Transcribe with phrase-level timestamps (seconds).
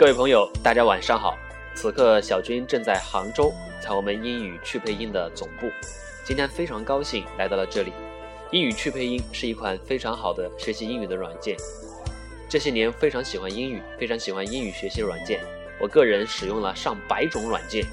[0.00, 1.36] 各位朋友，大家晚上好。
[1.74, 3.52] 此刻小军正在杭州，
[3.82, 5.70] 在我们英语趣配音的总部。
[6.24, 7.92] 今天非常高兴来到了这里。
[8.50, 11.54] 英语趣配音是一款非常好的学习英语的软件。
[12.48, 15.38] 这些年非常喜欢英语，非常喜欢英语学习软件。
[15.78, 17.84] 我个人使用了上百种软件，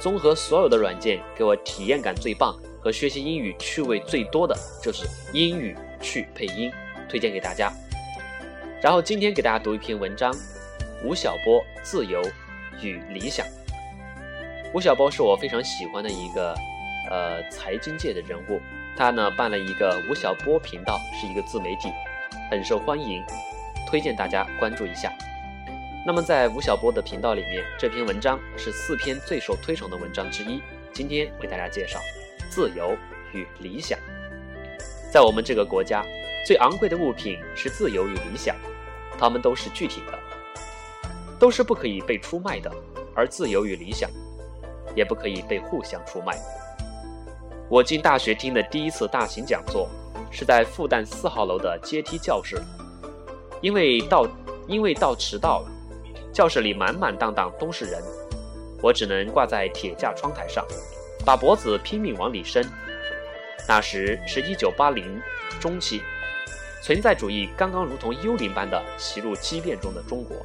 [0.00, 6.72] 综合所有的软件，给我体验感最棒和学习英语趣味最多的就是英语趣配音，
[7.08, 7.72] 推荐给大家。
[8.82, 10.34] 然后今天给大家读一篇文章。
[11.04, 12.22] 吴晓波自由
[12.82, 13.46] 与理想。
[14.72, 16.54] 吴晓波是我非常喜欢的一个
[17.10, 18.60] 呃财经界的人物，
[18.96, 21.92] 他呢办了一个吴晓波频道，是一个自媒体，
[22.50, 23.24] 很受欢迎，
[23.88, 25.12] 推荐大家关注一下。
[26.06, 30.60] 那么在吴晓波的频道里面，这篇文章是四篇最受推崇的文章之一。
[30.92, 31.98] 今天为大家介绍
[32.48, 32.96] 自由
[33.32, 33.98] 与理想。
[35.12, 36.04] 在我们这个国家，
[36.46, 38.56] 最昂贵的物品是自由与理想，
[39.18, 40.18] 它们都是具体的。
[41.38, 42.70] 都是不可以被出卖的，
[43.14, 44.10] 而自由与理想，
[44.94, 46.38] 也不可以被互相出卖。
[47.68, 49.88] 我进大学听的第一次大型讲座，
[50.30, 52.62] 是在复旦四号楼的阶梯教室，
[53.60, 54.26] 因为到
[54.66, 55.68] 因为到迟到了，
[56.32, 58.02] 教室里满满当当都是人，
[58.80, 60.64] 我只能挂在铁架窗台上，
[61.24, 62.64] 把脖子拼命往里伸。
[63.68, 65.20] 那时是一九八零
[65.60, 66.00] 中期，
[66.82, 70.36] 存在主义刚刚如同幽灵般的袭入畸变中的中国。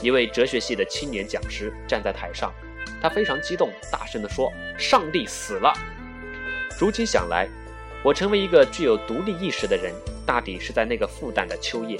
[0.00, 2.52] 一位哲学系的青年讲师站在台上，
[3.02, 5.72] 他非常激动，大声地说：“上帝死了！”
[6.78, 7.48] 如今想来，
[8.04, 9.92] 我成为一个具有独立意识的人，
[10.24, 11.98] 大抵是在那个复旦的秋夜。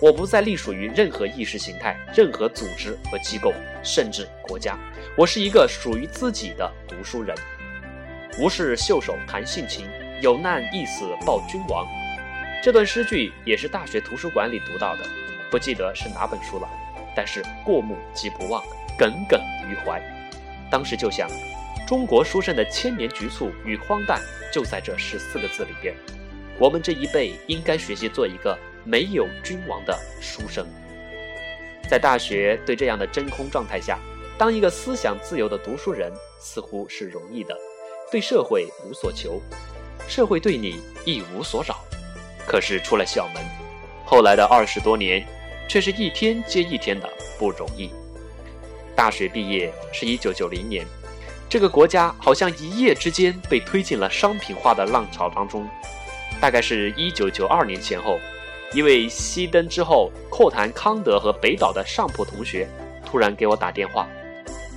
[0.00, 3.52] 我不再隶属于任何意识形态、任何组织和机构，
[3.84, 4.78] 甚至国家。
[5.14, 7.36] 我是一个属于自己的读书人。
[8.38, 9.86] 无事袖手谈性情，
[10.22, 11.86] 有难一死报君王。
[12.64, 15.04] 这段诗句也是大学图书馆里读到的，
[15.50, 16.66] 不记得是哪本书了。
[17.14, 18.62] 但是过目即不忘，
[18.98, 20.00] 耿耿于怀。
[20.70, 21.28] 当时就想，
[21.86, 24.20] 中国书生的千年局促与荒诞
[24.52, 25.94] 就在这十四个字里边。
[26.58, 30.66] 我们这一辈应该学习做一个没有君王的书生。
[31.88, 33.98] 在大学对这样的真空状态下，
[34.38, 37.56] 当一个思想自由的读书人似乎是容易的，
[38.12, 39.42] 对社会无所求，
[40.06, 41.80] 社会对你一无所扰。
[42.46, 43.42] 可是出了校门，
[44.06, 45.26] 后来的二十多年。
[45.70, 47.08] 却是一天接一天的
[47.38, 47.88] 不容易。
[48.96, 50.84] 大学毕业是一九九零年，
[51.48, 55.64] 这个国家好像一夜之间被推进了商品化的浪潮当中。
[56.40, 58.18] 大概是一九九二年前后，
[58.72, 62.68] 一位熄灯之后阔谈康德和北岛的上铺同学，
[63.06, 64.08] 突然给我打电话，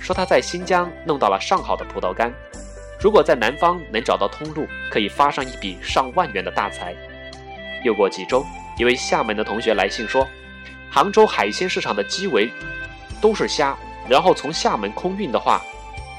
[0.00, 2.32] 说他在新疆弄到了上好的葡萄干，
[2.98, 6.96] 如果在南方能找到通路，可以发上一笔上万元的大财。
[7.84, 8.42] 又过几周，
[8.78, 10.26] 一位厦门的同学来信说。
[10.90, 12.50] 杭州海鲜市场的基围
[13.20, 13.76] 都是虾，
[14.08, 15.62] 然后从厦门空运的话，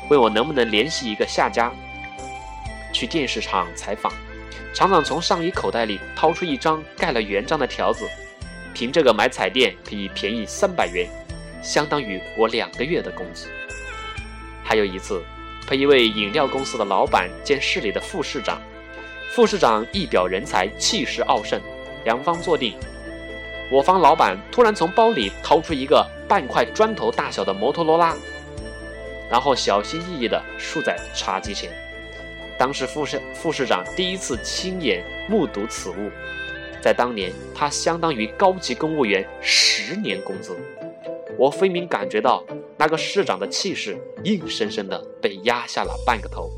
[0.10, 1.72] 问我能不能联系一个下家
[2.94, 4.12] 去电视厂采访。
[4.74, 8.08] 厂长从上衣口袋里掏出一张盖了原章的条子，
[8.74, 11.10] 凭这个买彩电可以便宜三百元，
[11.64, 13.48] 相当于我两个月的工资。
[14.64, 15.24] 还有一次，
[15.68, 18.62] 陪一位饮料公司的老板见市里的副市长，
[19.34, 21.60] 副市长一表人才，气势傲盛，
[22.06, 22.78] 两方坐定。
[23.72, 28.16] 我方老板突然从包里掏出一个半块砖头大小的摩托罗拉，
[29.30, 31.70] 然后小心翼翼地竖在茶几前。
[32.58, 36.10] 当时副市副市长第一次亲眼目睹此物，
[36.82, 40.58] 在当年他相当于高级公务员十年工资。
[41.38, 42.44] 我分明感觉到
[42.76, 46.50] 那个市长的气势硬生生地被压下了半个头。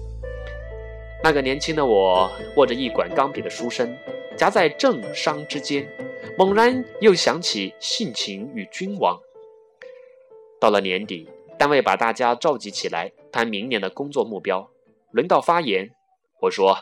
[1.22, 3.95] 那个年轻的我握着一管钢笔的书生，
[4.38, 5.85] 夹在政商之间。
[6.38, 9.20] 猛然又想起性情与君王。
[10.59, 11.28] 到了年底，
[11.58, 14.70] 单位把大家召集起来谈明年的工作目标。
[15.12, 15.90] 轮到发言，
[16.40, 16.78] 我说：“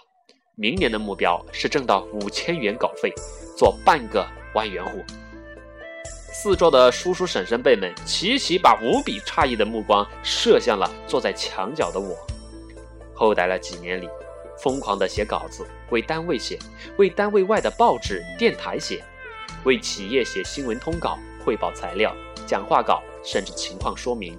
[0.56, 3.12] 明年的目标是挣到五千元稿费，
[3.58, 5.00] 做半个万元户。”
[6.32, 12.16] 四周的叔叔婶婶辈们齐齐把无比诧异的目光射向了坐在墙角的我。
[13.14, 14.08] 后来的几年里，
[14.58, 16.58] 疯狂的写稿子，为单位写，
[16.98, 19.04] 为单位外的报纸、电台写。
[19.66, 22.16] 为企业写新闻通稿、汇报材料、
[22.48, 24.34] 讲话稿，甚至情况说明；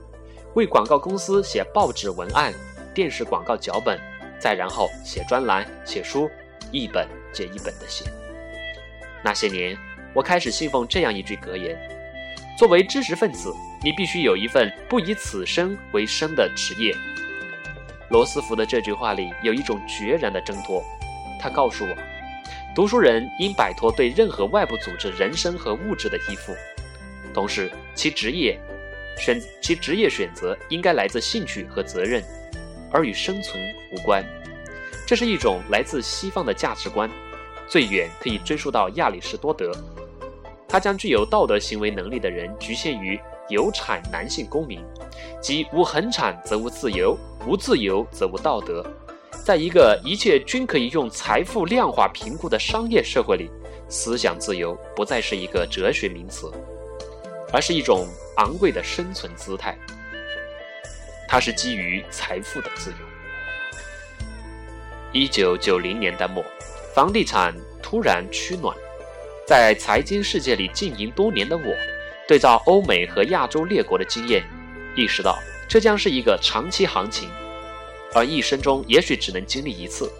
[0.54, 2.52] 为广告公司写报纸文案、
[2.94, 4.00] 电视广告脚本，
[4.38, 6.28] 再然后写专栏、写书，
[6.72, 8.04] 一本接一本的写。
[9.22, 9.76] 那些年，
[10.14, 11.78] 我开始信奉这样一句格言：
[12.58, 16.94] 作为知识分子，你必须有一份不以此生为生的职业。
[18.08, 20.82] 罗斯福的这句话里有一种决然的挣脱，
[21.38, 21.96] 他告诉我。
[22.72, 26.54] 读书人应摆脱对任何外部组织、人生和物质的依附。
[27.34, 28.58] 同时其职业
[29.18, 32.22] 选其职业选择应该来自兴趣和责任，
[32.92, 33.60] 而与生存
[33.92, 34.24] 无关。
[35.04, 37.10] 这是一种来自西方的价值观，
[37.68, 39.72] 最远可以追溯到亚里士多德。
[40.68, 44.80] 他将具有道德行为能力的人局限于有产男性公民，
[45.42, 48.84] 即无恒产则无自由，无自由则无道德。
[49.44, 53.50] 在一个一切均可以用财富量化评估的商业社会里，
[53.88, 56.50] 思想自由不再是一个哲学名词，
[57.52, 58.06] 而是一种
[58.36, 59.76] 昂贵的生存姿态。
[61.26, 62.96] 它是基于财富的自由。
[65.12, 66.44] 一九九零年代末，
[66.94, 68.76] 房地产突然趋暖。
[69.46, 71.74] 在财经世界里经营多年的我，
[72.28, 74.44] 对照欧美和亚洲列国的经验，
[74.94, 75.36] 意识到
[75.68, 77.28] 这将是一个长期行情，
[78.14, 80.10] 而一生中也许只能经历一次。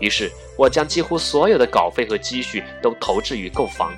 [0.00, 3.92] 于是，我将几乎所有的稿费和积蓄都投掷于购房。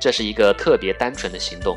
[0.00, 1.76] 这是一个特别单纯的行动，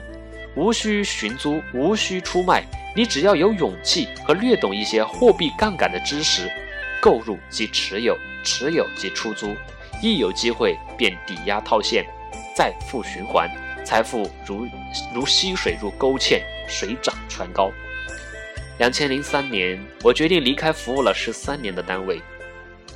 [0.56, 2.64] 无需寻租，无需出卖，
[2.96, 6.50] 你只要有勇气和略懂一些货币杠杆的知识。
[7.02, 9.56] 购入即持有，持有即出租，
[10.04, 12.06] 一有机会便抵押套现，
[12.56, 13.50] 再复循环，
[13.84, 14.68] 财富如
[15.12, 17.72] 如溪水入沟堑，水涨船高。
[18.82, 22.20] 两千零三年，我决定离开服务了十三年的单位，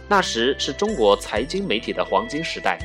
[0.08, 2.80] 那时是中国财经媒体的黄金时代。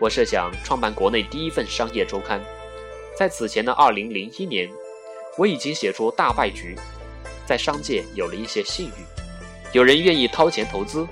[0.00, 2.40] 我设想创办国内第一份商业周刊，
[3.18, 4.70] 在此前的二零零一年，
[5.36, 6.76] 我已经写出《大败局》，
[7.44, 9.04] 在商界有了一些信誉。
[9.72, 11.04] 有人愿意掏钱投资，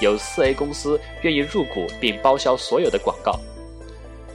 [0.00, 3.40] 有四 A 公司愿意入股并包销所有的广告。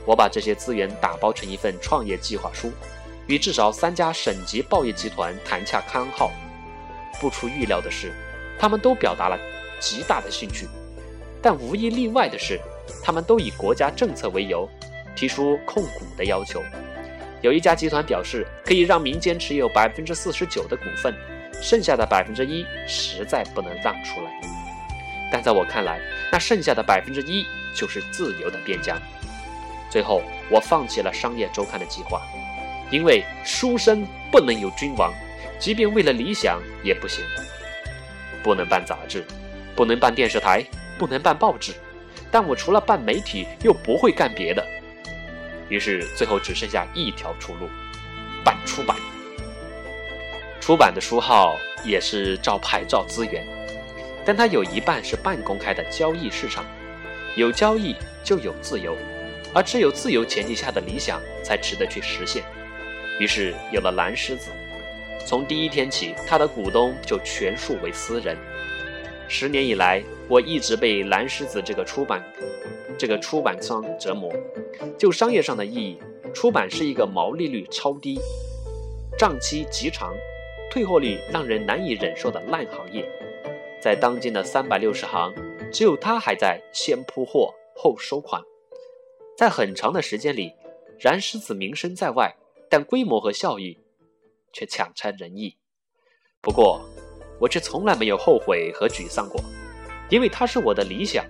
[0.06, 2.74] 我把这些资源打包成一份创业计划书，
[3.30, 6.32] 与至少三家省级报业集团谈洽刊号。
[7.22, 8.12] 不出预料的是，
[8.60, 9.40] 他们都表达了
[9.80, 10.68] 极大的兴趣，
[11.42, 12.60] 但无一例外的是，
[13.04, 14.68] 他们都以国家政策为由，
[15.16, 16.62] 提出控股的要求。
[17.42, 21.14] 有一家集团表示可以让民间持有百分之四十九的股份。
[21.62, 24.32] 剩下的百分之一实在不能让出来，
[25.30, 26.00] 但在我看来，
[26.32, 27.46] 那剩下的百分之一
[27.76, 28.98] 就是自由的边疆。
[29.92, 32.22] 最后，我放弃了商业周刊的计划，
[32.92, 35.14] 因为书生不能有君王，
[35.60, 37.24] 即便为了理想也不行。
[38.42, 39.26] 不能办杂志，
[39.76, 40.64] 不能办电视台，
[40.98, 41.74] 不能办报纸，
[42.32, 44.66] 但我除了办媒体又不会干别的。
[45.68, 47.70] 于是，最后只剩下一条出路：
[48.44, 48.96] 办出版。
[50.60, 53.46] 出版的书号也是照牌照资源，
[54.26, 56.66] 但它有一半是半公开的交易市场，
[57.36, 58.96] 有交易就有自由，
[59.54, 62.44] 而只有自由前提下的理想才值得去实现。
[63.20, 64.50] 于是有了蓝狮子，
[65.26, 68.38] 从第一天起，他的股东就全数为私人。
[69.28, 72.24] 十年以来，我一直被蓝狮子这个出版
[72.98, 74.32] 这个出版商折磨。
[74.98, 76.00] 就商业上的意义，
[76.34, 78.20] 出版是一个毛利率超低、
[79.18, 80.14] 账期极长。
[80.72, 83.04] 退货率让人难以忍受的烂行业，
[83.82, 85.34] 在当今的三百六十行，
[85.74, 88.40] 只有他还在先铺货后收款。
[89.36, 90.54] 在很长的时间里，
[91.00, 92.36] 燃狮子名声在外，
[92.70, 93.78] 但规模和效益
[94.54, 95.58] 却强差人意。
[96.42, 96.82] 不过，
[97.40, 99.42] 我却从来没有后悔和沮丧过，
[100.10, 101.26] 因为它是我的理想，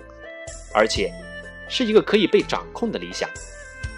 [0.73, 1.11] 而且
[1.69, 3.29] 是一个可以被掌控的理想。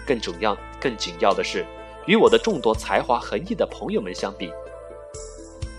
[0.06, 1.64] 更重要、更紧要的是，
[2.06, 4.52] 与我的众多才华横溢的朋友们相比。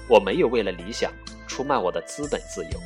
[0.07, 1.11] 我没有为了理想
[1.47, 2.79] 出卖我的资本自由。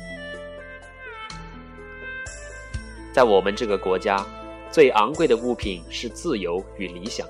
[3.12, 4.24] 在我们这个国家，
[4.70, 7.26] 最昂贵的物品是自由与理想，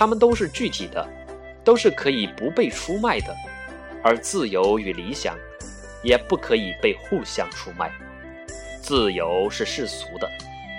[0.00, 1.06] 它们都是具体的，
[1.62, 3.36] 都是可以不被出卖的，
[4.02, 5.36] 而自由与理想
[6.02, 7.92] 也不可以被互相出卖。
[8.80, 10.26] 自由是世俗的，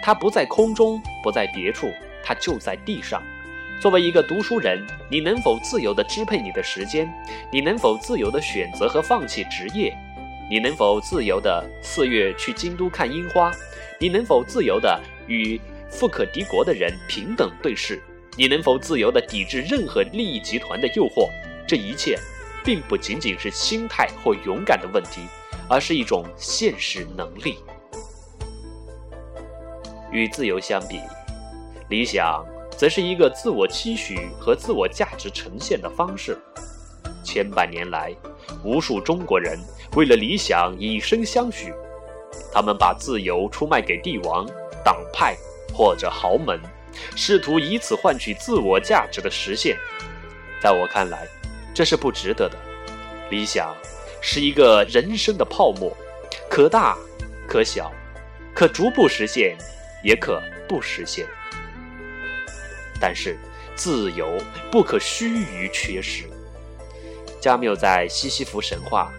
[0.01, 1.91] 它不在空中，不在别处，
[2.23, 3.21] 它就在地上。
[3.79, 7.07] 作为一个读书人，你能否自由地支配你的时间？
[7.51, 9.95] 你能否自由地选择和放弃职业？
[10.49, 13.51] 你能否自由地四月去京都看樱花？
[13.99, 15.61] 你能否自由地与
[15.91, 18.01] 富可敌国的人平等对视？
[18.37, 21.29] 你能否自由地抵制任何利益集团的诱惑？
[21.67, 22.17] 这一切，
[22.63, 25.21] 并不仅仅是心态或勇敢的问题，
[25.69, 27.57] 而是一种现实能力。
[30.11, 30.99] 与自由相比，
[31.89, 32.45] 理想。
[32.77, 36.35] 则是一个自我期许和自我价值呈现的方式。
[37.23, 38.11] 千百年来，
[38.63, 39.59] 无数中国人
[39.95, 41.71] 为了理想以身相许，
[42.51, 44.47] 他们把自由出卖给帝王、
[44.83, 45.37] 党派
[45.71, 46.59] 或者豪门，
[47.15, 49.77] 试图以此换取自我价值的实现。
[50.61, 51.27] 在我看来，
[51.73, 52.57] 这是不值得的。
[53.29, 53.75] 理想
[54.21, 55.95] 是一个人生的泡沫，
[56.49, 56.97] 可大
[57.47, 57.91] 可小，
[58.53, 59.57] 可逐步实现，
[60.03, 61.25] 也可不实现。
[62.99, 63.37] 但是，
[63.75, 64.37] 自由
[64.71, 66.25] 不可须臾缺失。
[67.39, 69.11] 加缪在《西西弗神话》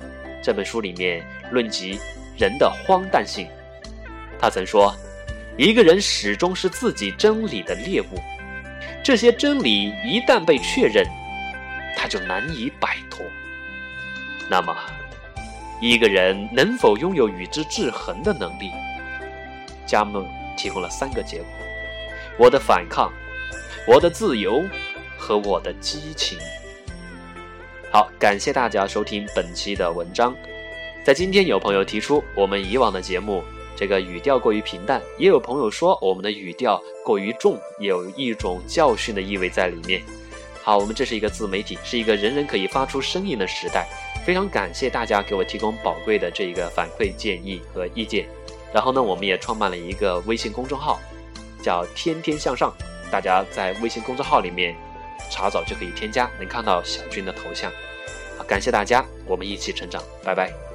[0.45, 1.99] 这本书里面论及
[2.39, 3.49] 人的荒诞性，
[4.39, 4.95] 他曾说
[5.57, 8.21] ：“一个人始终是自己真理的猎物，
[9.05, 11.07] 这些真理一旦被确认，
[11.97, 13.25] 他就难以摆脱。
[14.49, 14.77] 那么，
[15.81, 18.71] 一个人能否拥有与之制衡的能力？”
[19.87, 21.47] 加缪提供了三个结果：
[22.39, 23.13] 我的反抗。
[23.85, 24.63] 我的自由
[25.19, 26.39] 和我的激情。
[27.91, 30.33] 好，感谢大家收听本期的文章。
[31.03, 33.43] 在今天，有朋友提出我们以往的节目
[33.77, 40.03] 这个语调过于平淡，也有朋友说我们的语调过于重，有一种教训的意味在里面。
[40.63, 43.89] 好，我们这是一个自媒体，是一个人人可以发出声音的时代。
[44.25, 48.29] 非常感谢大家给我提供宝贵的这一个反馈建议和意见。
[48.73, 51.01] 然后呢，我们也创办了一个微信公众号，
[51.61, 52.73] 叫“天天向上”。
[53.11, 54.75] 大家在微信公众号里面
[55.31, 57.71] 查找就可以添加，能看到小军的头像。
[58.39, 60.72] 好，感谢大家，我们一起成长，拜拜。